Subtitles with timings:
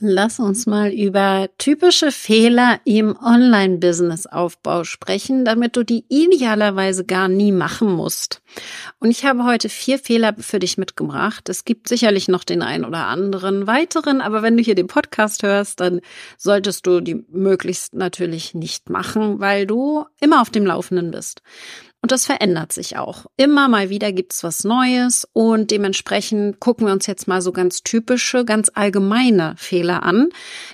[0.00, 7.50] Lass uns mal über typische Fehler im Online-Business-Aufbau sprechen, damit du die idealerweise gar nie
[7.50, 8.40] machen musst.
[9.00, 11.48] Und ich habe heute vier Fehler für dich mitgebracht.
[11.48, 15.42] Es gibt sicherlich noch den einen oder anderen weiteren, aber wenn du hier den Podcast
[15.42, 16.00] hörst, dann
[16.36, 21.42] solltest du die möglichst natürlich nicht machen, weil du immer auf dem Laufenden bist.
[22.00, 23.26] Und das verändert sich auch.
[23.36, 27.82] Immer mal wieder gibt's was Neues und dementsprechend gucken wir uns jetzt mal so ganz
[27.82, 30.28] typische, ganz allgemeine Fehler an.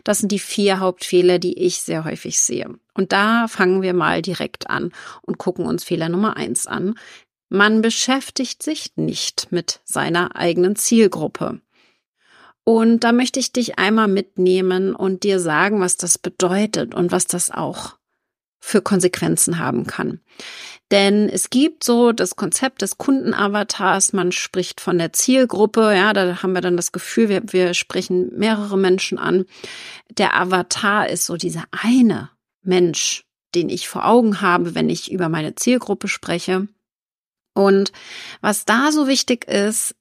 [0.04, 2.68] Das sind die vier Hauptfehler, die ich sehr häufig sehe.
[2.92, 4.92] Und da fangen wir mal direkt an
[5.22, 6.94] und gucken uns Fehler Nummer eins an.
[7.48, 11.60] Man beschäftigt sich nicht mit seiner eigenen Zielgruppe.
[12.64, 17.26] Und da möchte ich dich einmal mitnehmen und dir sagen, was das bedeutet und was
[17.26, 17.96] das auch
[18.66, 20.20] für Konsequenzen haben kann.
[20.90, 26.42] Denn es gibt so das Konzept des Kundenavatars, man spricht von der Zielgruppe, ja, da
[26.42, 29.44] haben wir dann das Gefühl, wir, wir sprechen mehrere Menschen an.
[30.16, 32.30] Der Avatar ist so dieser eine
[32.62, 36.66] Mensch, den ich vor Augen habe, wenn ich über meine Zielgruppe spreche.
[37.52, 37.92] Und
[38.40, 39.94] was da so wichtig ist,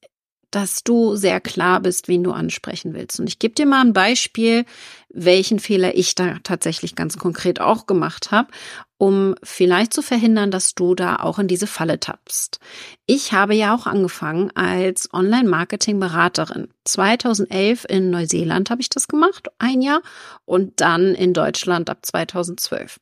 [0.54, 3.18] dass du sehr klar bist, wen du ansprechen willst.
[3.18, 4.64] Und ich gebe dir mal ein Beispiel,
[5.08, 8.48] welchen Fehler ich da tatsächlich ganz konkret auch gemacht habe,
[8.96, 12.60] um vielleicht zu verhindern, dass du da auch in diese Falle tappst.
[13.06, 16.68] Ich habe ja auch angefangen als Online-Marketing-Beraterin.
[16.84, 20.02] 2011 in Neuseeland habe ich das gemacht, ein Jahr,
[20.44, 23.00] und dann in Deutschland ab 2012.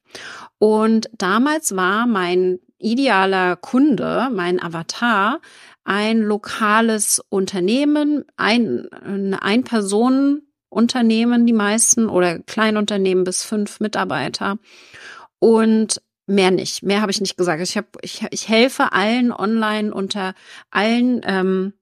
[0.58, 5.40] Und damals war mein idealer Kunde, mein Avatar,
[5.84, 14.58] ein lokales Unternehmen, ein, ein Personen Unternehmen, die meisten, oder Kleinunternehmen bis fünf Mitarbeiter.
[15.38, 16.82] Und mehr nicht.
[16.82, 17.62] Mehr habe ich nicht gesagt.
[17.62, 20.34] Ich, hab, ich, ich helfe allen online unter
[20.70, 21.74] allen ähm,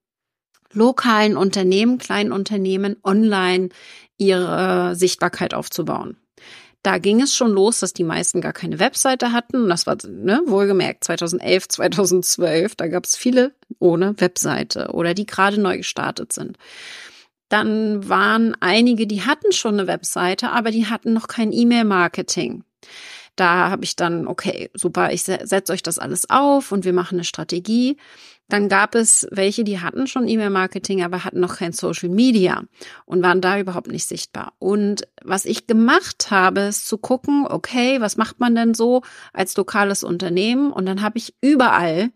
[0.72, 3.68] lokalen Unternehmen, kleinen Unternehmen online
[4.16, 6.16] ihre Sichtbarkeit aufzubauen.
[6.82, 9.68] Da ging es schon los, dass die meisten gar keine Webseite hatten.
[9.68, 12.74] Das war ne, wohlgemerkt 2011, 2012.
[12.74, 16.56] Da gab es viele ohne Webseite oder die gerade neu gestartet sind.
[17.50, 22.64] Dann waren einige, die hatten schon eine Webseite, aber die hatten noch kein E-Mail-Marketing.
[23.40, 27.14] Da habe ich dann, okay, super, ich setze euch das alles auf und wir machen
[27.14, 27.96] eine Strategie.
[28.50, 32.64] Dann gab es welche, die hatten schon E-Mail-Marketing, aber hatten noch kein Social Media
[33.06, 34.52] und waren da überhaupt nicht sichtbar.
[34.58, 39.00] Und was ich gemacht habe, ist zu gucken, okay, was macht man denn so
[39.32, 40.70] als lokales Unternehmen?
[40.70, 42.10] Und dann habe ich überall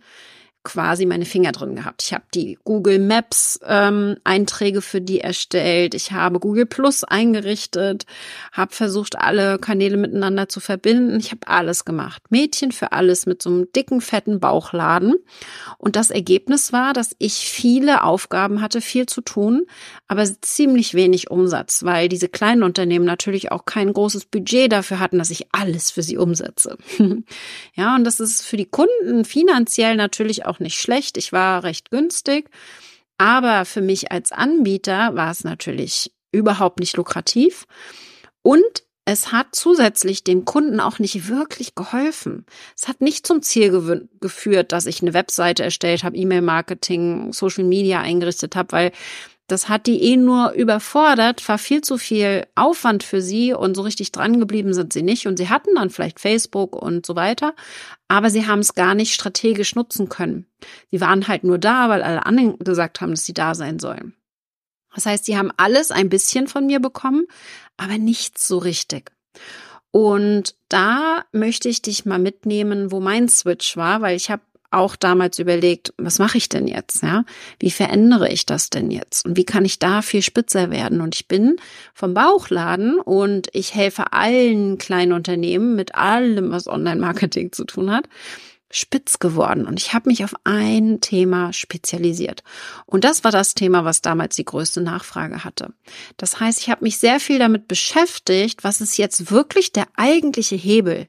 [0.64, 2.02] quasi meine Finger drin gehabt.
[2.02, 5.94] Ich habe die Google Maps ähm, Einträge für die erstellt.
[5.94, 8.06] Ich habe Google Plus eingerichtet,
[8.52, 11.18] habe versucht, alle Kanäle miteinander zu verbinden.
[11.20, 12.22] Ich habe alles gemacht.
[12.30, 15.14] Mädchen für alles mit so einem dicken, fetten Bauchladen.
[15.78, 19.66] Und das Ergebnis war, dass ich viele Aufgaben hatte, viel zu tun,
[20.08, 25.18] aber ziemlich wenig Umsatz, weil diese kleinen Unternehmen natürlich auch kein großes Budget dafür hatten,
[25.18, 26.78] dass ich alles für sie umsetze.
[27.74, 31.16] ja, und das ist für die Kunden finanziell natürlich auch auch nicht schlecht.
[31.16, 32.48] Ich war recht günstig.
[33.18, 37.66] Aber für mich als Anbieter war es natürlich überhaupt nicht lukrativ.
[38.42, 42.46] Und es hat zusätzlich dem Kunden auch nicht wirklich geholfen.
[42.76, 48.00] Es hat nicht zum Ziel geführt, dass ich eine Webseite erstellt habe, E-Mail-Marketing, Social Media
[48.00, 48.92] eingerichtet habe, weil
[49.46, 53.82] das hat die eh nur überfordert, war viel zu viel Aufwand für sie und so
[53.82, 55.26] richtig dran geblieben sind sie nicht.
[55.26, 57.54] Und sie hatten dann vielleicht Facebook und so weiter,
[58.08, 60.46] aber sie haben es gar nicht strategisch nutzen können.
[60.90, 64.14] Sie waren halt nur da, weil alle anderen gesagt haben, dass sie da sein sollen.
[64.94, 67.26] Das heißt, sie haben alles ein bisschen von mir bekommen,
[67.76, 69.10] aber nichts so richtig.
[69.90, 74.42] Und da möchte ich dich mal mitnehmen, wo mein Switch war, weil ich habe
[74.74, 77.02] auch damals überlegt, was mache ich denn jetzt?
[77.02, 77.24] Ja,
[77.58, 79.24] wie verändere ich das denn jetzt?
[79.26, 81.00] Und wie kann ich da viel spitzer werden?
[81.00, 81.56] Und ich bin
[81.94, 88.08] vom Bauchladen und ich helfe allen kleinen Unternehmen mit allem, was Online-Marketing zu tun hat,
[88.74, 92.42] spitz geworden und ich habe mich auf ein Thema spezialisiert.
[92.86, 95.72] Und das war das Thema, was damals die größte Nachfrage hatte.
[96.16, 100.56] Das heißt, ich habe mich sehr viel damit beschäftigt, was ist jetzt wirklich der eigentliche
[100.56, 101.06] Hebel?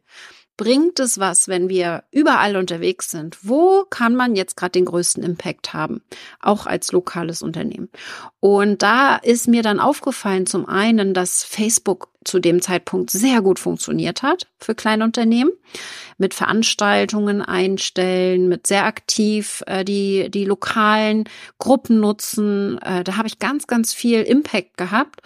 [0.57, 3.37] Bringt es was, wenn wir überall unterwegs sind?
[3.41, 6.01] Wo kann man jetzt gerade den größten Impact haben?
[6.39, 7.89] Auch als lokales Unternehmen.
[8.39, 13.59] Und da ist mir dann aufgefallen, zum einen, dass Facebook zu dem Zeitpunkt sehr gut
[13.59, 15.53] funktioniert hat für Kleinunternehmen.
[16.17, 21.25] Mit Veranstaltungen einstellen, mit sehr aktiv äh, die, die lokalen
[21.59, 22.77] Gruppen nutzen.
[22.81, 25.21] Äh, da habe ich ganz, ganz viel Impact gehabt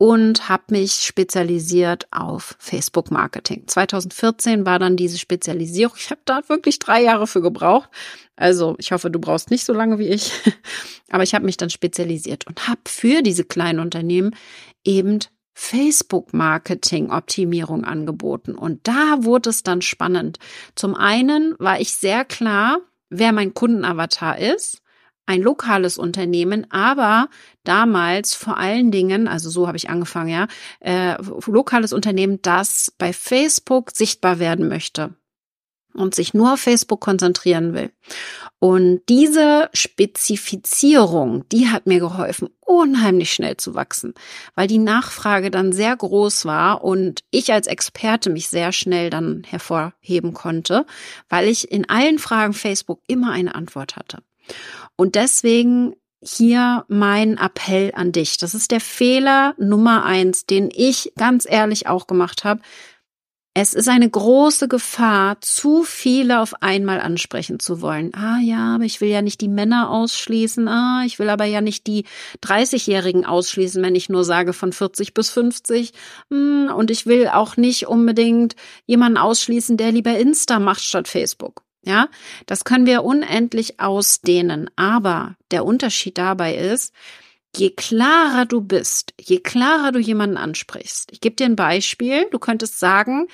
[0.00, 3.64] und habe mich spezialisiert auf Facebook Marketing.
[3.66, 5.94] 2014 war dann diese Spezialisierung.
[5.98, 7.90] Ich habe da wirklich drei Jahre für gebraucht.
[8.34, 10.32] Also ich hoffe, du brauchst nicht so lange wie ich.
[11.10, 14.34] Aber ich habe mich dann spezialisiert und habe für diese kleinen Unternehmen
[14.84, 15.18] eben
[15.52, 18.54] Facebook-Marketing-Optimierung angeboten.
[18.54, 20.38] Und da wurde es dann spannend.
[20.76, 22.78] Zum einen war ich sehr klar,
[23.10, 24.79] wer mein Kundenavatar ist
[25.30, 27.28] ein lokales Unternehmen, aber
[27.62, 30.48] damals vor allen Dingen, also so habe ich angefangen, ja,
[30.80, 31.16] äh,
[31.46, 35.14] lokales Unternehmen, das bei Facebook sichtbar werden möchte
[35.94, 37.92] und sich nur auf Facebook konzentrieren will.
[38.60, 44.12] Und diese Spezifizierung, die hat mir geholfen, unheimlich schnell zu wachsen,
[44.54, 49.44] weil die Nachfrage dann sehr groß war und ich als Experte mich sehr schnell dann
[49.48, 50.84] hervorheben konnte,
[51.30, 54.18] weil ich in allen Fragen Facebook immer eine Antwort hatte.
[54.94, 58.36] Und deswegen hier mein Appell an dich.
[58.36, 62.60] Das ist der Fehler Nummer eins, den ich ganz ehrlich auch gemacht habe.
[63.52, 68.14] Es ist eine große Gefahr, zu viele auf einmal ansprechen zu wollen.
[68.14, 70.68] Ah ja, aber ich will ja nicht die Männer ausschließen.
[70.68, 72.04] Ah, ich will aber ja nicht die
[72.44, 75.92] 30-Jährigen ausschließen, wenn ich nur sage von 40 bis 50.
[76.30, 78.54] Hm, und ich will auch nicht unbedingt
[78.86, 81.64] jemanden ausschließen, der lieber Insta macht statt Facebook.
[81.82, 82.08] Ja,
[82.46, 84.70] das können wir unendlich ausdehnen.
[84.76, 86.94] Aber der Unterschied dabei ist,
[87.56, 91.10] je klarer du bist, je klarer du jemanden ansprichst.
[91.12, 92.26] Ich gebe dir ein Beispiel.
[92.30, 93.26] Du könntest sagen,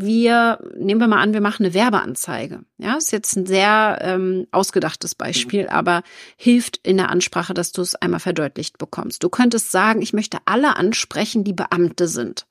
[0.00, 2.60] wir, nehmen wir mal an, wir machen eine Werbeanzeige.
[2.78, 5.70] Ja, ist jetzt ein sehr ähm, ausgedachtes Beispiel, mhm.
[5.70, 6.02] aber
[6.36, 9.24] hilft in der Ansprache, dass du es einmal verdeutlicht bekommst.
[9.24, 12.46] Du könntest sagen, ich möchte alle ansprechen, die Beamte sind.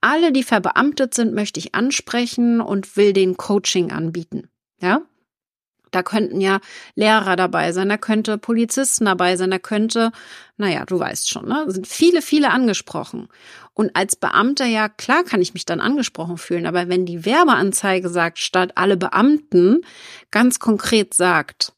[0.00, 4.48] Alle, die verbeamtet sind, möchte ich ansprechen und will den Coaching anbieten.
[4.80, 5.02] Ja,
[5.90, 6.60] da könnten ja
[6.94, 10.12] Lehrer dabei sein, da könnte Polizisten dabei sein, da könnte,
[10.56, 11.64] naja, du weißt schon, ne?
[11.68, 13.28] sind viele, viele angesprochen.
[13.74, 18.08] Und als Beamter, ja, klar kann ich mich dann angesprochen fühlen, aber wenn die Werbeanzeige
[18.08, 19.82] sagt, statt alle Beamten
[20.30, 21.72] ganz konkret sagt,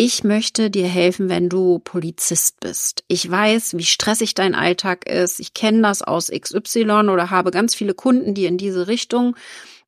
[0.00, 3.02] ich möchte dir helfen, wenn du Polizist bist.
[3.08, 5.40] Ich weiß, wie stressig dein Alltag ist.
[5.40, 9.34] Ich kenne das aus XY oder habe ganz viele Kunden, die in diese Richtung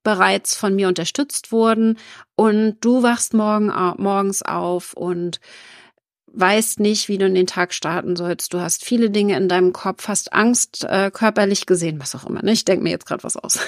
[0.02, 1.98] bereits von mir unterstützt wurden
[2.36, 3.66] und du wachst morgen,
[3.98, 5.40] morgens auf und
[6.32, 8.54] weißt nicht, wie du in den Tag starten sollst.
[8.54, 12.42] Du hast viele Dinge in deinem Kopf, hast Angst, äh, körperlich gesehen, was auch immer.
[12.42, 12.52] Ne?
[12.52, 13.58] Ich denke mir jetzt gerade was aus.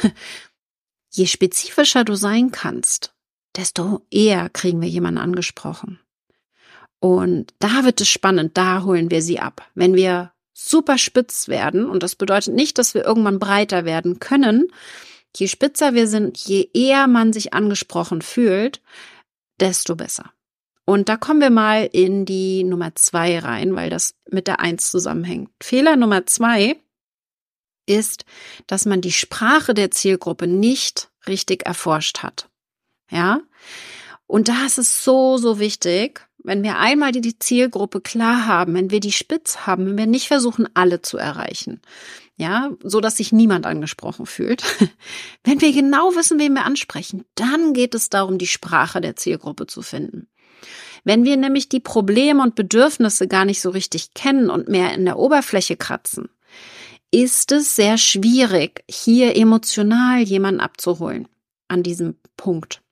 [1.10, 3.12] Je spezifischer du sein kannst,
[3.56, 5.98] desto eher kriegen wir jemanden angesprochen.
[7.00, 9.68] Und da wird es spannend, da holen wir sie ab.
[9.74, 14.68] Wenn wir super spitz werden, und das bedeutet nicht, dass wir irgendwann breiter werden können,
[15.36, 18.80] Je spitzer wir sind, je eher man sich angesprochen fühlt,
[19.60, 20.32] desto besser.
[20.84, 24.90] Und da kommen wir mal in die Nummer zwei rein, weil das mit der eins
[24.90, 25.50] zusammenhängt.
[25.62, 26.76] Fehler Nummer zwei
[27.86, 28.24] ist,
[28.66, 32.48] dass man die Sprache der Zielgruppe nicht richtig erforscht hat.
[33.10, 33.40] Ja?
[34.26, 39.00] Und da ist so, so wichtig, wenn wir einmal die Zielgruppe klar haben, wenn wir
[39.00, 41.80] die spitz haben, wenn wir nicht versuchen, alle zu erreichen,
[42.36, 44.62] ja, so dass sich niemand angesprochen fühlt.
[45.44, 49.66] Wenn wir genau wissen, wen wir ansprechen, dann geht es darum, die Sprache der Zielgruppe
[49.66, 50.28] zu finden.
[51.04, 55.04] Wenn wir nämlich die Probleme und Bedürfnisse gar nicht so richtig kennen und mehr in
[55.04, 56.28] der Oberfläche kratzen,
[57.10, 61.28] ist es sehr schwierig, hier emotional jemanden abzuholen
[61.68, 62.82] an diesem Punkt.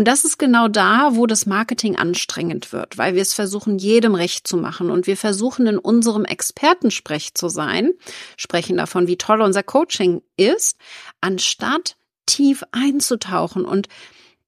[0.00, 4.14] Und das ist genau da, wo das Marketing anstrengend wird, weil wir es versuchen, jedem
[4.14, 7.92] recht zu machen und wir versuchen, in unserem Expertensprech zu sein,
[8.38, 10.78] sprechen davon, wie toll unser Coaching ist,
[11.20, 13.88] anstatt tief einzutauchen und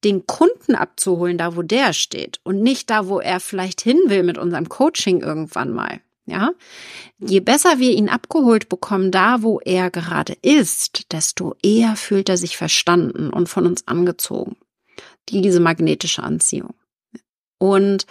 [0.03, 4.23] den Kunden abzuholen, da wo der steht und nicht da, wo er vielleicht hin will
[4.23, 6.01] mit unserem Coaching irgendwann mal.
[6.25, 6.49] Ja,
[7.19, 12.37] je besser wir ihn abgeholt bekommen, da wo er gerade ist, desto eher fühlt er
[12.37, 14.55] sich verstanden und von uns angezogen
[15.29, 16.75] diese magnetische Anziehung.
[17.57, 18.05] Und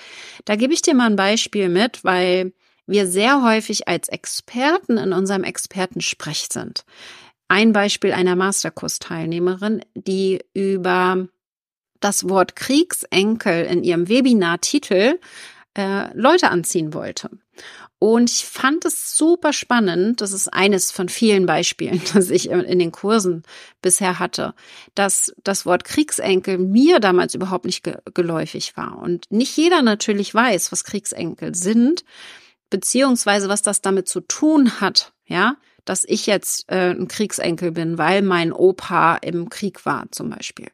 [0.45, 2.53] da gebe ich dir mal ein Beispiel mit, weil
[2.87, 6.85] wir sehr häufig als Experten in unserem Expertensprech sind.
[7.49, 11.29] Ein Beispiel einer Masterkurs-Teilnehmerin, die über
[12.01, 15.19] das Wort Kriegsenkel in ihrem Webinartitel
[15.77, 17.31] äh, Leute anziehen wollte.
[18.03, 20.23] Und ich fand es super spannend.
[20.23, 23.45] Das ist eines von vielen Beispielen, das ich in den Kursen
[23.81, 24.55] bisher hatte,
[24.97, 28.99] dass das Wort Kriegsenkel mir damals überhaupt nicht geläufig war.
[28.99, 32.05] Und nicht jeder natürlich weiß, was Kriegsenkel sind,
[32.71, 35.55] beziehungsweise was das damit zu tun hat, ja,
[35.85, 40.73] dass ich jetzt äh, ein Kriegsenkel bin, weil mein Opa im Krieg war zum Beispiel.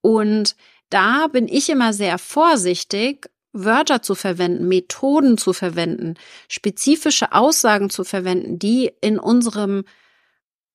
[0.00, 0.56] Und
[0.88, 3.28] da bin ich immer sehr vorsichtig,
[3.64, 6.14] Wörter zu verwenden, Methoden zu verwenden,
[6.48, 9.84] spezifische Aussagen zu verwenden, die in unserem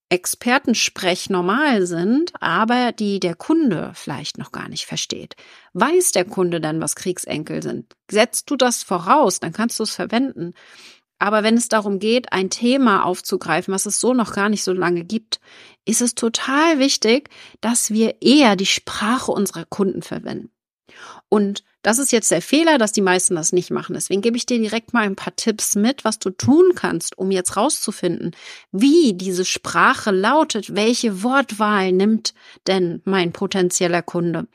[0.10, 5.36] Expertensprech normal sind, aber die der Kunde vielleicht noch gar nicht versteht.
[5.72, 7.94] Weiß der Kunde dann, was Kriegsenkel sind?
[8.10, 10.54] Setzt du das voraus, dann kannst du es verwenden.
[11.18, 14.74] Aber wenn es darum geht, ein Thema aufzugreifen, was es so noch gar nicht so
[14.74, 15.40] lange gibt,
[15.86, 17.30] ist es total wichtig,
[17.62, 20.52] dass wir eher die Sprache unserer Kunden verwenden.
[21.30, 23.94] Und das ist jetzt der Fehler, dass die meisten das nicht machen.
[23.94, 27.32] Deswegen gebe ich dir direkt mal ein paar Tipps mit, was du tun kannst, um
[27.32, 28.36] jetzt rauszufinden,
[28.72, 32.34] wie diese Sprache lautet, welche Wortwahl nimmt
[32.68, 34.48] denn mein potenzieller Kunde.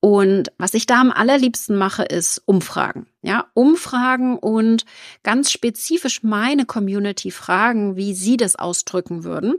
[0.00, 3.06] Und was ich da am allerliebsten mache, ist Umfragen.
[3.22, 4.84] Ja, Umfragen und
[5.22, 9.54] ganz spezifisch meine Community fragen, wie sie das ausdrücken würden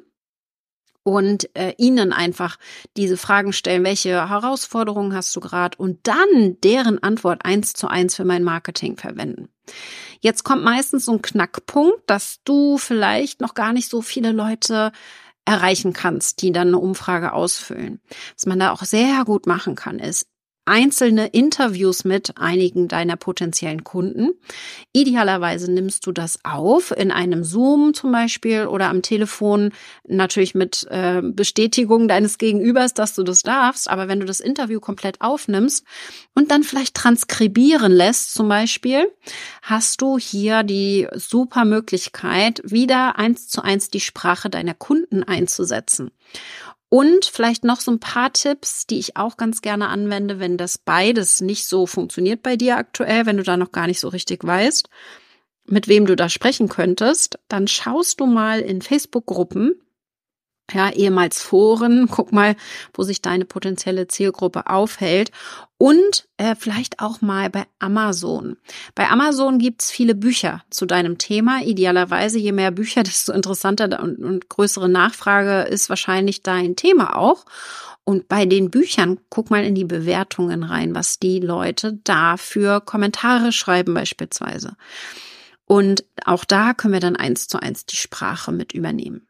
[1.05, 2.57] und äh, ihnen einfach
[2.97, 8.15] diese Fragen stellen, welche Herausforderungen hast du gerade und dann deren Antwort eins zu eins
[8.15, 9.49] für mein Marketing verwenden.
[10.19, 14.91] Jetzt kommt meistens so ein Knackpunkt, dass du vielleicht noch gar nicht so viele Leute
[15.45, 18.01] erreichen kannst, die dann eine Umfrage ausfüllen.
[18.35, 20.27] Was man da auch sehr gut machen kann, ist
[20.65, 24.31] einzelne Interviews mit einigen deiner potenziellen Kunden.
[24.93, 29.71] Idealerweise nimmst du das auf in einem Zoom zum Beispiel oder am Telefon,
[30.07, 33.89] natürlich mit äh, Bestätigung deines Gegenübers, dass du das darfst.
[33.89, 35.85] Aber wenn du das Interview komplett aufnimmst
[36.33, 39.07] und dann vielleicht transkribieren lässt zum Beispiel,
[39.61, 46.11] hast du hier die super Möglichkeit, wieder eins zu eins die Sprache deiner Kunden einzusetzen.
[46.89, 50.77] Und vielleicht noch so ein paar Tipps, die ich auch ganz gerne anwende, wenn das
[50.77, 54.43] beides nicht so funktioniert bei dir aktuell, wenn du da noch gar nicht so richtig
[54.43, 54.89] weißt,
[55.65, 59.73] mit wem du da sprechen könntest, dann schaust du mal in Facebook-Gruppen,
[60.73, 62.55] ja, ehemals Foren, guck mal,
[62.93, 65.31] wo sich deine potenzielle Zielgruppe aufhält
[65.77, 68.57] und äh, vielleicht auch mal bei Amazon.
[68.95, 71.61] Bei Amazon gibt's viele Bücher zu deinem Thema.
[71.61, 77.45] Idealerweise, je mehr Bücher, desto interessanter und, und größere Nachfrage ist wahrscheinlich dein Thema auch.
[78.03, 82.79] Und bei den Büchern, guck mal in die Bewertungen rein, was die Leute da für
[82.79, 84.75] Kommentare schreiben beispielsweise.
[85.65, 89.27] Und auch da können wir dann eins zu eins die Sprache mit übernehmen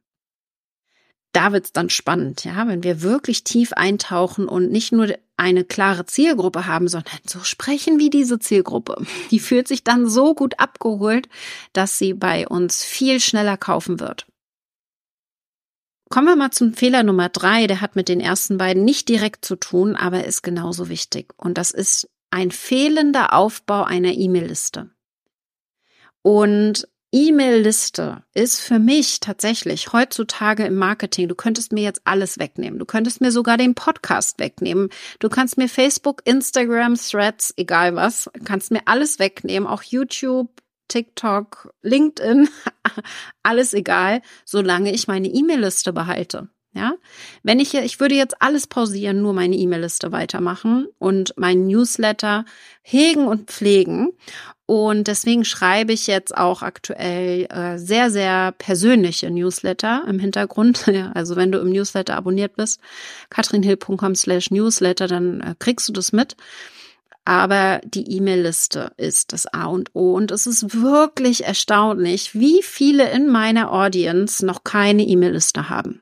[1.35, 6.05] da wird's dann spannend, ja, wenn wir wirklich tief eintauchen und nicht nur eine klare
[6.05, 9.05] Zielgruppe haben, sondern so sprechen wie diese Zielgruppe.
[9.31, 11.27] Die fühlt sich dann so gut abgeholt,
[11.73, 14.27] dass sie bei uns viel schneller kaufen wird.
[16.09, 17.67] Kommen wir mal zum Fehler Nummer drei.
[17.67, 21.33] Der hat mit den ersten beiden nicht direkt zu tun, aber ist genauso wichtig.
[21.35, 24.91] Und das ist ein fehlender Aufbau einer E-Mail-Liste.
[26.21, 31.29] Und E-Mail-Liste ist für mich tatsächlich heutzutage im Marketing.
[31.29, 32.77] Du könntest mir jetzt alles wegnehmen.
[32.77, 34.89] Du könntest mir sogar den Podcast wegnehmen.
[35.19, 39.65] Du kannst mir Facebook, Instagram, Threads, egal was, kannst mir alles wegnehmen.
[39.65, 40.49] Auch YouTube,
[40.89, 42.49] TikTok, LinkedIn,
[43.43, 46.49] alles egal, solange ich meine E-Mail-Liste behalte.
[46.73, 46.95] Ja,
[47.43, 52.43] wenn ich, ich würde jetzt alles pausieren, nur meine E-Mail-Liste weitermachen und meinen Newsletter
[52.81, 54.11] hegen und pflegen.
[54.67, 60.85] Und deswegen schreibe ich jetzt auch aktuell äh, sehr, sehr persönliche Newsletter im Hintergrund.
[61.13, 62.79] Also wenn du im Newsletter abonniert bist,
[63.29, 66.35] katrinhill.com slash Newsletter, dann äh, kriegst du das mit.
[67.25, 70.13] Aber die E-Mail-Liste ist das A und O.
[70.13, 76.01] Und es ist wirklich erstaunlich, wie viele in meiner Audience noch keine E-Mail-Liste haben.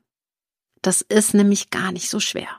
[0.83, 2.49] Das ist nämlich gar nicht so schwer.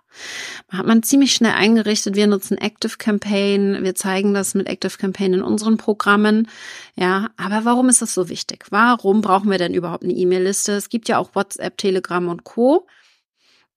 [0.70, 2.16] Hat man ziemlich schnell eingerichtet.
[2.16, 3.84] Wir nutzen Active Campaign.
[3.84, 6.48] Wir zeigen das mit Active Campaign in unseren Programmen.
[6.96, 8.64] Ja, aber warum ist das so wichtig?
[8.70, 10.72] Warum brauchen wir denn überhaupt eine E-Mail-Liste?
[10.72, 12.86] Es gibt ja auch WhatsApp, Telegram und Co.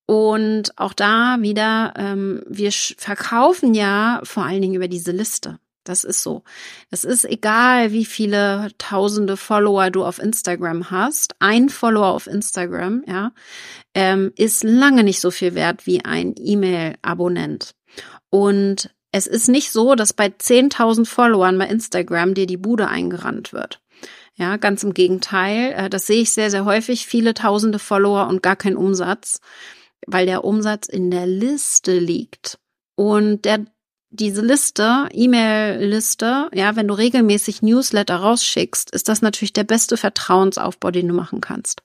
[0.06, 5.60] Und auch da wieder, ähm, wir verkaufen ja vor allen Dingen über diese Liste.
[5.88, 6.44] Das ist so.
[6.90, 11.36] Es ist egal, wie viele tausende Follower du auf Instagram hast.
[11.40, 13.32] Ein Follower auf Instagram, ja,
[13.94, 17.76] ähm, ist lange nicht so viel wert wie ein E-Mail-Abonnent.
[18.30, 23.54] Und es ist nicht so, dass bei 10.000 Followern bei Instagram dir die Bude eingerannt
[23.54, 23.82] wird.
[24.36, 25.74] Ja, ganz im Gegenteil.
[25.74, 27.08] Äh, das sehe ich sehr, sehr häufig.
[27.08, 29.40] Viele tausende Follower und gar kein Umsatz,
[30.06, 32.60] weil der Umsatz in der Liste liegt.
[32.96, 33.66] Und der
[34.10, 40.92] diese Liste, E-Mail-Liste, ja, wenn du regelmäßig Newsletter rausschickst, ist das natürlich der beste Vertrauensaufbau,
[40.92, 41.84] den du machen kannst.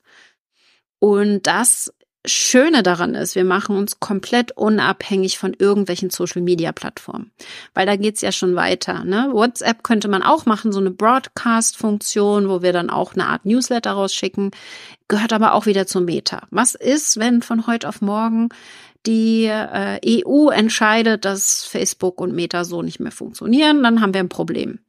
[0.99, 1.93] Und das
[2.25, 7.31] Schöne daran ist, wir machen uns komplett unabhängig von irgendwelchen Social-Media-Plattformen,
[7.73, 9.03] weil da geht's ja schon weiter.
[9.03, 9.27] Ne?
[9.33, 13.91] WhatsApp könnte man auch machen, so eine Broadcast-Funktion, wo wir dann auch eine Art Newsletter
[13.91, 14.51] rausschicken,
[15.09, 16.47] gehört aber auch wieder zum Meta.
[16.49, 18.47] Was ist, wenn von heute auf morgen
[19.05, 24.21] die äh, EU entscheidet, dass Facebook und Meta so nicht mehr funktionieren, dann haben wir
[24.21, 24.79] ein Problem.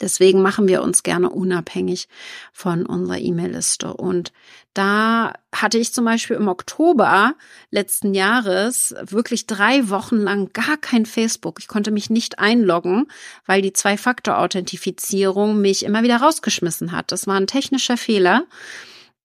[0.00, 2.08] Deswegen machen wir uns gerne unabhängig
[2.52, 3.94] von unserer E-Mail-Liste.
[3.94, 4.30] Und
[4.74, 7.34] da hatte ich zum Beispiel im Oktober
[7.70, 11.58] letzten Jahres wirklich drei Wochen lang gar kein Facebook.
[11.60, 13.06] Ich konnte mich nicht einloggen,
[13.46, 17.10] weil die Zwei-Faktor-Authentifizierung mich immer wieder rausgeschmissen hat.
[17.10, 18.44] Das war ein technischer Fehler.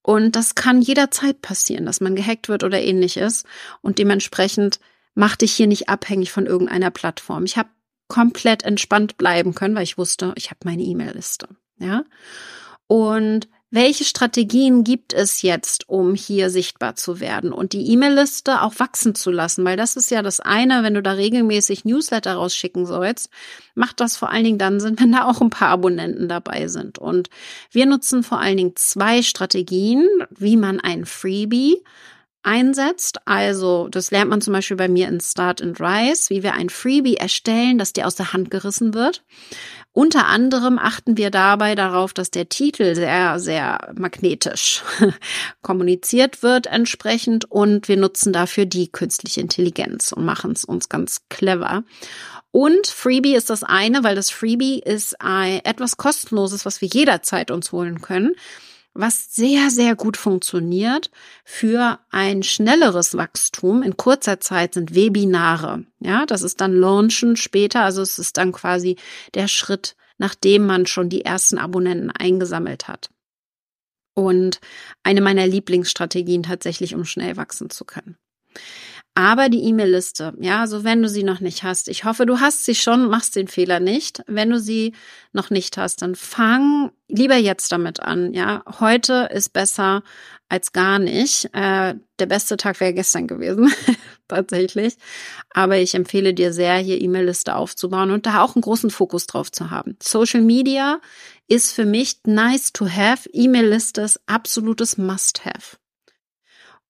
[0.02, 3.44] Und das kann jederzeit passieren, dass man gehackt wird oder ähnliches.
[3.80, 4.80] Und dementsprechend
[5.14, 7.44] mach dich hier nicht abhängig von irgendeiner Plattform.
[7.44, 7.68] Ich habe
[8.08, 11.48] komplett entspannt bleiben können, weil ich wusste, ich habe meine E-Mail-Liste.
[11.78, 12.04] Ja.
[12.86, 18.78] Und welche Strategien gibt es jetzt, um hier sichtbar zu werden und die E-Mail-Liste auch
[18.78, 19.64] wachsen zu lassen?
[19.64, 23.30] Weil das ist ja das eine, wenn du da regelmäßig Newsletter rausschicken sollst,
[23.74, 26.98] macht das vor allen Dingen dann Sinn, wenn da auch ein paar Abonnenten dabei sind.
[26.98, 27.30] Und
[27.70, 31.82] wir nutzen vor allen Dingen zwei Strategien, wie man ein Freebie
[32.42, 33.26] einsetzt.
[33.26, 36.68] Also, das lernt man zum Beispiel bei mir in Start and Rise, wie wir ein
[36.68, 39.22] Freebie erstellen, dass dir aus der Hand gerissen wird.
[39.94, 44.82] Unter anderem achten wir dabei darauf, dass der Titel sehr, sehr magnetisch
[45.62, 51.22] kommuniziert wird entsprechend und wir nutzen dafür die künstliche Intelligenz und machen es uns ganz
[51.28, 51.84] clever.
[52.52, 57.50] Und Freebie ist das eine, weil das Freebie ist ein, etwas kostenloses, was wir jederzeit
[57.50, 58.34] uns holen können
[58.94, 61.10] was sehr, sehr gut funktioniert
[61.44, 65.84] für ein schnelleres Wachstum in kurzer Zeit sind Webinare.
[66.00, 67.82] Ja, das ist dann Launchen später.
[67.82, 68.96] Also es ist dann quasi
[69.34, 73.10] der Schritt, nachdem man schon die ersten Abonnenten eingesammelt hat.
[74.14, 74.60] Und
[75.02, 78.18] eine meiner Lieblingsstrategien tatsächlich, um schnell wachsen zu können.
[79.14, 82.64] Aber die E-Mail-Liste, ja, also wenn du sie noch nicht hast, ich hoffe, du hast
[82.64, 84.22] sie schon, machst den Fehler nicht.
[84.26, 84.94] Wenn du sie
[85.32, 88.62] noch nicht hast, dann fang lieber jetzt damit an, ja.
[88.80, 90.02] Heute ist besser
[90.48, 91.50] als gar nicht.
[91.52, 93.70] Äh, der beste Tag wäre gestern gewesen,
[94.28, 94.96] tatsächlich.
[95.50, 99.52] Aber ich empfehle dir sehr, hier E-Mail-Liste aufzubauen und da auch einen großen Fokus drauf
[99.52, 99.96] zu haben.
[100.02, 101.00] Social Media
[101.48, 103.28] ist für mich nice to have.
[103.30, 105.76] E-Mail-Liste ist absolutes Must-have.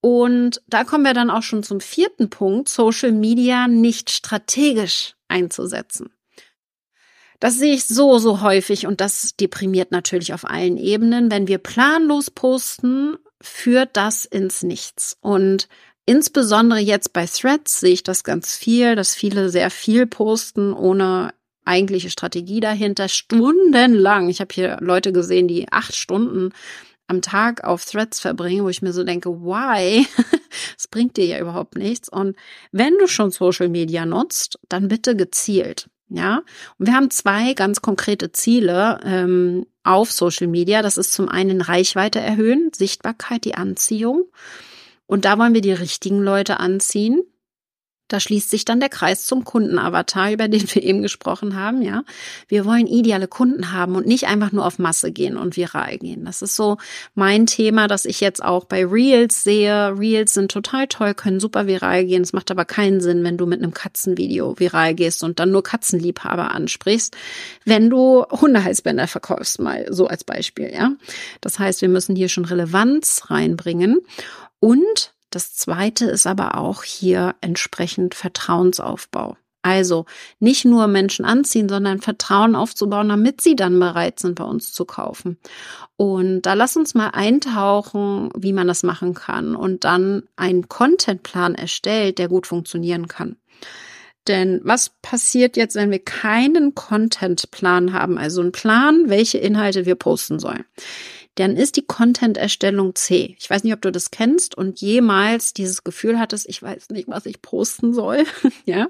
[0.02, 6.10] Und da kommen wir dann auch schon zum vierten Punkt, Social Media nicht strategisch einzusetzen.
[7.38, 11.30] Das sehe ich so, so häufig und das deprimiert natürlich auf allen Ebenen.
[11.30, 15.16] Wenn wir planlos posten, führt das ins Nichts.
[15.20, 15.68] Und
[16.04, 21.32] insbesondere jetzt bei Threads sehe ich das ganz viel, dass viele sehr viel posten, ohne
[21.64, 24.28] eigentliche Strategie dahinter, stundenlang.
[24.28, 26.50] Ich habe hier Leute gesehen, die acht Stunden
[27.12, 30.06] am Tag auf Threads verbringe, wo ich mir so denke, why?
[30.76, 32.08] Es bringt dir ja überhaupt nichts.
[32.08, 32.36] Und
[32.72, 35.88] wenn du schon Social Media nutzt, dann bitte gezielt.
[36.08, 36.42] Ja,
[36.78, 40.82] und wir haben zwei ganz konkrete Ziele ähm, auf Social Media.
[40.82, 44.24] Das ist zum einen Reichweite erhöhen, Sichtbarkeit, die Anziehung.
[45.06, 47.22] Und da wollen wir die richtigen Leute anziehen.
[48.08, 52.04] Da schließt sich dann der Kreis zum Kundenavatar, über den wir eben gesprochen haben, ja.
[52.46, 56.24] Wir wollen ideale Kunden haben und nicht einfach nur auf Masse gehen und viral gehen.
[56.24, 56.76] Das ist so
[57.14, 59.98] mein Thema, das ich jetzt auch bei Reels sehe.
[59.98, 62.22] Reels sind total toll, können super viral gehen.
[62.22, 65.62] Es macht aber keinen Sinn, wenn du mit einem Katzenvideo viral gehst und dann nur
[65.62, 67.16] Katzenliebhaber ansprichst,
[67.64, 70.92] wenn du Hundehalsbänder verkaufst, mal so als Beispiel, ja.
[71.40, 74.00] Das heißt, wir müssen hier schon Relevanz reinbringen
[74.60, 79.36] und das zweite ist aber auch hier entsprechend Vertrauensaufbau.
[79.62, 80.06] Also
[80.40, 84.84] nicht nur Menschen anziehen, sondern Vertrauen aufzubauen, damit sie dann bereit sind, bei uns zu
[84.84, 85.38] kaufen.
[85.96, 91.54] Und da lass uns mal eintauchen, wie man das machen kann und dann einen Contentplan
[91.54, 93.36] erstellt, der gut funktionieren kann.
[94.28, 99.96] Denn was passiert jetzt, wenn wir keinen Contentplan haben, also einen Plan, welche Inhalte wir
[99.96, 100.64] posten sollen?
[101.36, 103.34] Dann ist die Content-Erstellung zäh.
[103.38, 107.08] Ich weiß nicht, ob du das kennst und jemals dieses Gefühl hattest, ich weiß nicht,
[107.08, 108.24] was ich posten soll,
[108.66, 108.88] ja.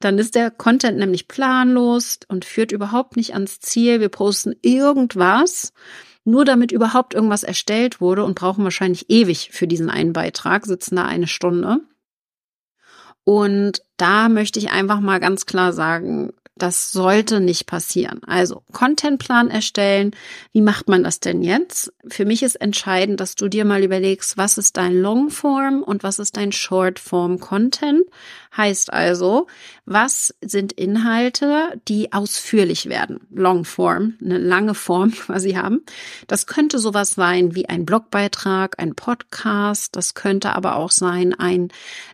[0.00, 4.00] Dann ist der Content nämlich planlos und führt überhaupt nicht ans Ziel.
[4.00, 5.72] Wir posten irgendwas,
[6.24, 10.96] nur damit überhaupt irgendwas erstellt wurde und brauchen wahrscheinlich ewig für diesen einen Beitrag, sitzen
[10.96, 11.80] da eine Stunde.
[13.24, 18.22] Und da möchte ich einfach mal ganz klar sagen, das sollte nicht passieren.
[18.24, 20.12] Also Contentplan erstellen.
[20.52, 21.92] Wie macht man das denn jetzt?
[22.06, 26.20] Für mich ist entscheidend, dass du dir mal überlegst, was ist dein Longform und was
[26.20, 28.04] ist dein Shortform Content.
[28.56, 29.48] Heißt also,
[29.84, 33.26] was sind Inhalte, die ausführlich werden?
[33.30, 35.84] Longform, eine lange Form quasi haben.
[36.28, 39.96] Das könnte sowas sein wie ein Blogbeitrag, ein Podcast.
[39.96, 41.68] Das könnte aber auch sein ein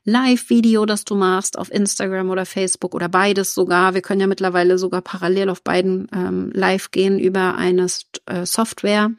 [0.04, 3.92] Live-Video, das du machst auf Instagram oder Facebook oder beides sogar.
[3.92, 7.86] Wir können ja mittlerweile sogar parallel auf beiden ähm, live gehen über eine
[8.26, 9.10] äh, Software.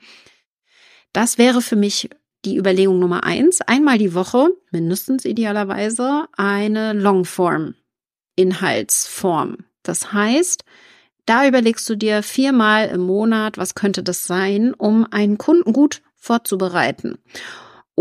[1.14, 2.10] Das wäre für mich
[2.46, 3.62] die Überlegung Nummer eins.
[3.62, 7.76] Einmal die Woche, mindestens idealerweise, eine Longform
[8.36, 9.58] Inhaltsform.
[9.84, 10.64] Das heißt,
[11.26, 16.02] da überlegst du dir viermal im Monat, was könnte das sein, um einen Kunden gut
[16.16, 17.18] vorzubereiten.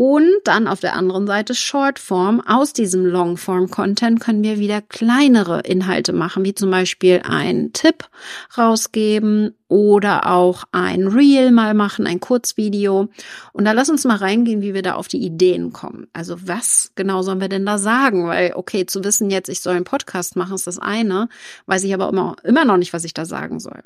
[0.00, 2.40] Und dann auf der anderen Seite Shortform.
[2.40, 8.08] Aus diesem Longform-Content können wir wieder kleinere Inhalte machen, wie zum Beispiel ein Tipp
[8.56, 13.10] rausgeben oder auch ein Reel mal machen, ein Kurzvideo.
[13.52, 16.06] Und da lass uns mal reingehen, wie wir da auf die Ideen kommen.
[16.14, 18.26] Also was genau sollen wir denn da sagen?
[18.26, 21.28] Weil, okay, zu wissen jetzt, ich soll einen Podcast machen, ist das eine,
[21.66, 23.82] weiß ich aber immer, immer noch nicht, was ich da sagen soll.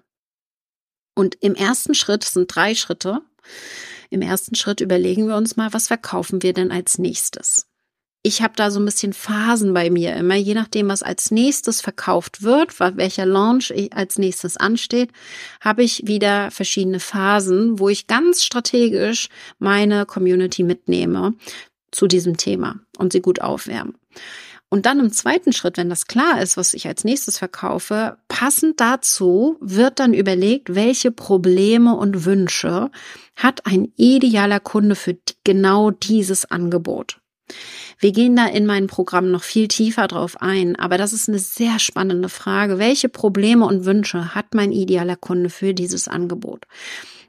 [1.16, 3.20] Und im ersten Schritt, sind drei Schritte,
[4.14, 7.66] im ersten Schritt überlegen wir uns mal, was verkaufen wir denn als nächstes?
[8.22, 11.82] Ich habe da so ein bisschen Phasen bei mir immer, je nachdem, was als nächstes
[11.82, 15.10] verkauft wird, welcher Launch als nächstes ansteht,
[15.60, 21.34] habe ich wieder verschiedene Phasen, wo ich ganz strategisch meine Community mitnehme
[21.90, 23.92] zu diesem Thema und sie gut aufwärme.
[24.74, 28.80] Und dann im zweiten Schritt, wenn das klar ist, was ich als nächstes verkaufe, passend
[28.80, 32.90] dazu wird dann überlegt, welche Probleme und Wünsche
[33.36, 37.20] hat ein idealer Kunde für genau dieses Angebot.
[38.00, 41.38] Wir gehen da in meinem Programm noch viel tiefer drauf ein, aber das ist eine
[41.38, 42.80] sehr spannende Frage.
[42.80, 46.66] Welche Probleme und Wünsche hat mein idealer Kunde für dieses Angebot?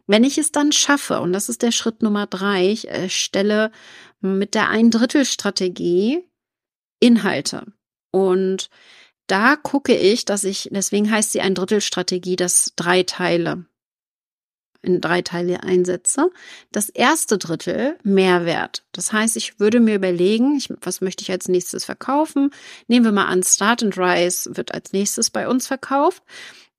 [0.08, 3.70] Wenn ich es dann schaffe, und das ist der Schritt Nummer drei, ich äh, stelle
[4.20, 6.24] mit der Ein-Drittel-Strategie
[7.00, 7.66] Inhalte.
[8.12, 8.70] Und
[9.28, 13.66] da gucke ich, dass ich, deswegen heißt sie ein Drittelstrategie, dass drei Teile
[14.86, 16.30] in drei Teile einsetze.
[16.72, 18.86] Das erste Drittel Mehrwert.
[18.92, 22.52] Das heißt, ich würde mir überlegen, ich, was möchte ich als nächstes verkaufen?
[22.88, 26.24] Nehmen wir mal an, Start and Rise wird als nächstes bei uns verkauft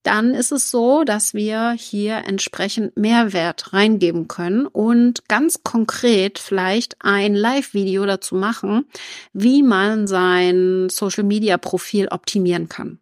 [0.06, 6.96] dann ist es so, dass wir hier entsprechend Mehrwert reingeben können und ganz konkret vielleicht
[7.00, 8.86] ein Live-Video dazu machen,
[9.32, 13.00] wie man sein Social-Media-Profil optimieren kann.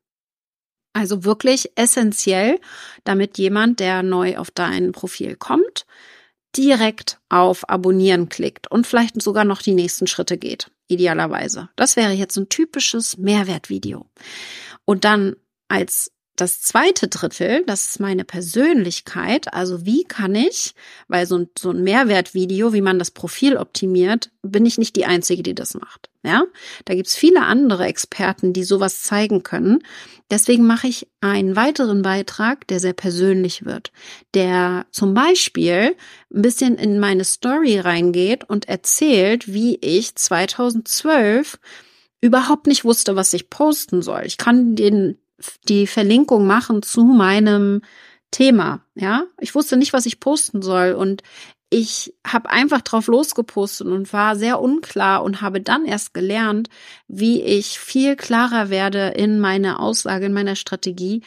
[0.94, 2.58] Also wirklich essentiell,
[3.02, 5.84] damit jemand, der neu auf dein Profil kommt,
[6.56, 11.68] direkt auf Abonnieren klickt und vielleicht sogar noch die nächsten Schritte geht, idealerweise.
[11.76, 14.06] Das wäre jetzt ein typisches Mehrwertvideo.
[14.86, 15.36] Und dann
[15.68, 19.54] als das zweite Drittel, das ist meine Persönlichkeit.
[19.54, 20.74] Also wie kann ich,
[21.06, 25.06] weil so ein, so ein Mehrwertvideo, wie man das Profil optimiert, bin ich nicht die
[25.06, 26.10] Einzige, die das macht.
[26.24, 26.44] Ja,
[26.86, 29.84] da gibt's viele andere Experten, die sowas zeigen können.
[30.30, 33.92] Deswegen mache ich einen weiteren Beitrag, der sehr persönlich wird,
[34.32, 35.94] der zum Beispiel
[36.34, 41.58] ein bisschen in meine Story reingeht und erzählt, wie ich 2012
[42.22, 44.22] überhaupt nicht wusste, was ich posten soll.
[44.24, 45.18] Ich kann den
[45.68, 47.82] die Verlinkung machen zu meinem
[48.30, 48.80] Thema.
[48.94, 51.22] Ja, ich wusste nicht, was ich posten soll und
[51.70, 56.68] ich habe einfach drauf losgepostet und war sehr unklar und habe dann erst gelernt,
[57.08, 61.22] wie ich viel klarer werde in meiner Aussage, in meiner Strategie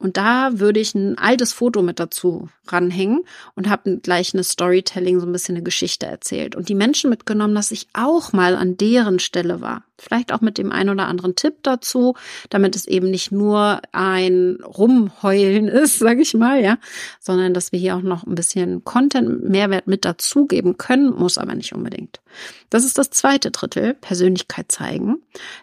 [0.00, 5.20] und da würde ich ein altes Foto mit dazu ranhängen und habe gleich eine Storytelling,
[5.20, 8.78] so ein bisschen eine Geschichte erzählt und die Menschen mitgenommen, dass ich auch mal an
[8.78, 9.84] deren Stelle war.
[9.98, 12.14] Vielleicht auch mit dem einen oder anderen Tipp dazu,
[12.48, 16.78] damit es eben nicht nur ein Rumheulen ist, sage ich mal, ja,
[17.20, 21.54] sondern dass wir hier auch noch ein bisschen Content, Mehrwert mit dazugeben können, muss aber
[21.54, 22.22] nicht unbedingt.
[22.70, 25.16] Das ist das zweite Drittel, Persönlichkeit zeigen.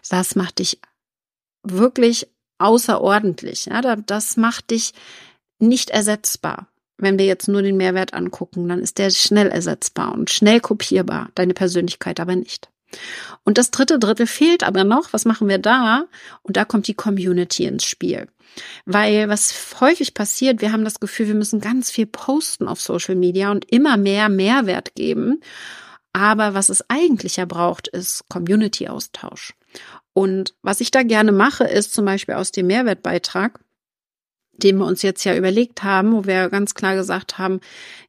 [0.08, 0.80] Das macht dich
[1.64, 3.66] wirklich außerordentlich.
[3.66, 4.92] Ja, das macht dich
[5.58, 6.68] nicht ersetzbar.
[6.96, 11.30] Wenn wir jetzt nur den Mehrwert angucken, dann ist der schnell ersetzbar und schnell kopierbar,
[11.36, 12.68] deine Persönlichkeit aber nicht.
[13.44, 15.12] Und das dritte Drittel fehlt aber noch.
[15.12, 16.04] Was machen wir da?
[16.42, 18.26] Und da kommt die Community ins Spiel.
[18.86, 23.14] Weil was häufig passiert, wir haben das Gefühl, wir müssen ganz viel posten auf Social
[23.14, 25.40] Media und immer mehr Mehrwert geben.
[26.12, 29.54] Aber was es eigentlich ja braucht, ist Community-Austausch.
[30.14, 33.60] Und was ich da gerne mache, ist zum Beispiel aus dem Mehrwertbeitrag,
[34.52, 37.60] den wir uns jetzt ja überlegt haben, wo wir ganz klar gesagt haben,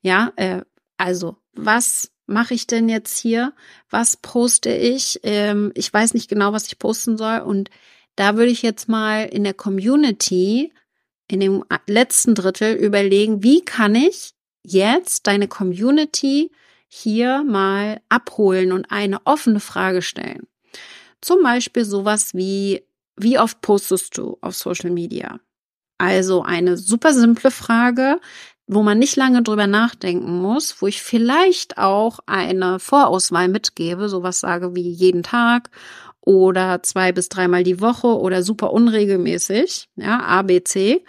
[0.02, 0.62] ja, äh,
[0.98, 3.54] also was mache ich denn jetzt hier?
[3.90, 5.20] Was poste ich?
[5.24, 7.40] Ähm, ich weiß nicht genau, was ich posten soll.
[7.40, 7.70] Und
[8.16, 10.74] da würde ich jetzt mal in der Community,
[11.28, 14.34] in dem letzten Drittel überlegen, wie kann ich
[14.64, 16.52] jetzt deine Community
[16.89, 20.47] hier mal abholen und eine offene Frage stellen.
[21.21, 22.84] Zum Beispiel sowas wie,
[23.15, 25.39] wie oft postest du auf Social Media?
[25.97, 28.19] Also eine super simple Frage,
[28.67, 34.39] wo man nicht lange drüber nachdenken muss, wo ich vielleicht auch eine Vorauswahl mitgebe, sowas
[34.39, 35.69] sage wie jeden Tag
[36.21, 41.04] oder zwei bis dreimal die Woche oder super unregelmäßig, ja, A, B, C.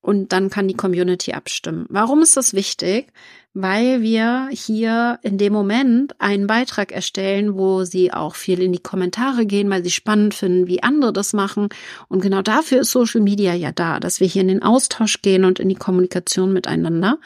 [0.00, 1.86] Und dann kann die Community abstimmen.
[1.88, 3.12] Warum ist das wichtig?
[3.54, 8.82] Weil wir hier in dem Moment einen Beitrag erstellen, wo sie auch viel in die
[8.82, 11.68] Kommentare gehen, weil sie spannend finden, wie andere das machen.
[12.08, 15.44] Und genau dafür ist Social Media ja da, dass wir hier in den Austausch gehen
[15.44, 17.18] und in die Kommunikation miteinander.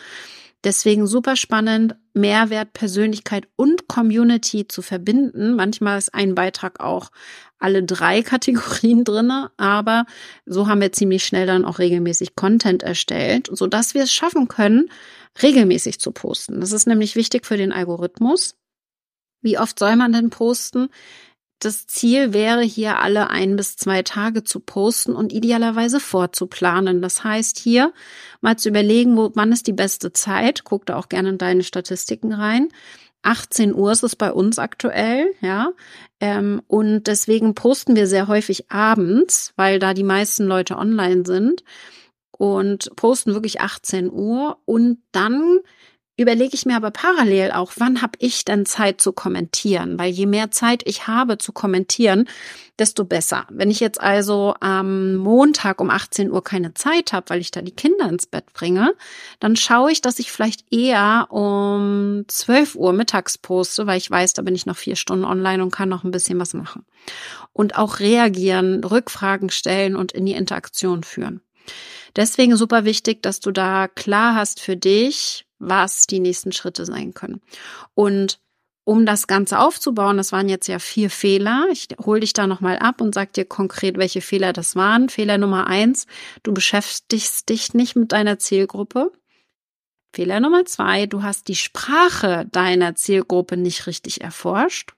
[0.66, 5.54] Deswegen super spannend, Mehrwert, Persönlichkeit und Community zu verbinden.
[5.54, 7.12] Manchmal ist ein Beitrag auch
[7.60, 10.06] alle drei Kategorien drinne, aber
[10.44, 14.48] so haben wir ziemlich schnell dann auch regelmäßig Content erstellt, so dass wir es schaffen
[14.48, 14.90] können,
[15.40, 16.60] regelmäßig zu posten.
[16.60, 18.56] Das ist nämlich wichtig für den Algorithmus.
[19.42, 20.88] Wie oft soll man denn posten?
[21.58, 27.00] Das Ziel wäre hier alle ein bis zwei Tage zu posten und idealerweise vorzuplanen.
[27.00, 27.92] Das heißt hier
[28.42, 30.64] mal zu überlegen, wo, wann ist die beste Zeit.
[30.64, 32.68] Guck da auch gerne in deine Statistiken rein.
[33.22, 35.70] 18 Uhr ist es bei uns aktuell, ja.
[36.20, 41.64] Ähm, und deswegen posten wir sehr häufig abends, weil da die meisten Leute online sind
[42.30, 45.58] und posten wirklich 18 Uhr und dann
[46.16, 49.98] überlege ich mir aber parallel auch, wann habe ich denn Zeit zu kommentieren?
[49.98, 52.26] Weil je mehr Zeit ich habe zu kommentieren,
[52.78, 53.46] desto besser.
[53.50, 57.60] Wenn ich jetzt also am Montag um 18 Uhr keine Zeit habe, weil ich da
[57.60, 58.94] die Kinder ins Bett bringe,
[59.40, 64.32] dann schaue ich, dass ich vielleicht eher um 12 Uhr mittags poste, weil ich weiß,
[64.32, 66.86] da bin ich noch vier Stunden online und kann noch ein bisschen was machen.
[67.52, 71.40] Und auch reagieren, Rückfragen stellen und in die Interaktion führen.
[72.14, 77.14] Deswegen super wichtig, dass du da klar hast für dich, was die nächsten Schritte sein
[77.14, 77.40] können.
[77.94, 78.40] Und
[78.84, 81.66] um das Ganze aufzubauen, das waren jetzt ja vier Fehler.
[81.72, 85.08] Ich hole dich da nochmal ab und sag dir konkret, welche Fehler das waren.
[85.08, 86.06] Fehler Nummer eins,
[86.44, 89.10] du beschäftigst dich nicht mit deiner Zielgruppe.
[90.12, 94.92] Fehler Nummer zwei, du hast die Sprache deiner Zielgruppe nicht richtig erforscht.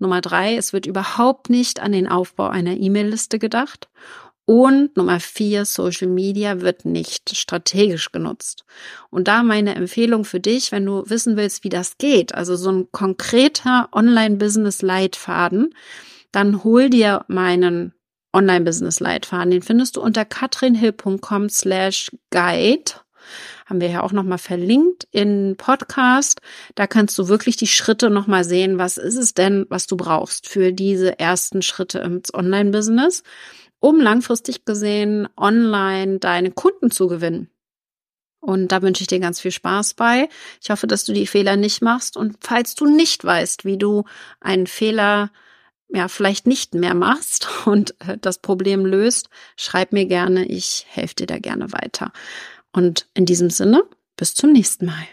[0.00, 3.88] Nummer drei, es wird überhaupt nicht an den Aufbau einer E-Mail-Liste gedacht.
[4.48, 8.64] Und Nummer vier, Social Media wird nicht strategisch genutzt.
[9.10, 12.72] Und da meine Empfehlung für dich, wenn du wissen willst, wie das geht, also so
[12.72, 15.74] ein konkreter Online-Business-Leitfaden,
[16.32, 17.92] dann hol dir meinen
[18.32, 19.50] Online-Business-Leitfaden.
[19.50, 22.92] Den findest du unter katrinhill.com slash guide.
[23.66, 26.40] Haben wir ja auch nochmal verlinkt in Podcast.
[26.74, 28.78] Da kannst du wirklich die Schritte nochmal sehen.
[28.78, 33.24] Was ist es denn, was du brauchst für diese ersten Schritte ins Online-Business?
[33.80, 37.50] Um langfristig gesehen online deine Kunden zu gewinnen.
[38.40, 40.28] Und da wünsche ich dir ganz viel Spaß bei.
[40.62, 42.16] Ich hoffe, dass du die Fehler nicht machst.
[42.16, 44.04] Und falls du nicht weißt, wie du
[44.40, 45.30] einen Fehler
[45.88, 50.46] ja vielleicht nicht mehr machst und äh, das Problem löst, schreib mir gerne.
[50.46, 52.12] Ich helfe dir da gerne weiter.
[52.72, 53.82] Und in diesem Sinne,
[54.16, 55.06] bis zum nächsten Mal.